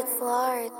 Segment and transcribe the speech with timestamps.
[0.00, 0.70] It's large.